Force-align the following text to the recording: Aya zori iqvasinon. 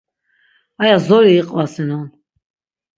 Aya 0.81 0.97
zori 1.07 1.33
iqvasinon. 1.39 2.07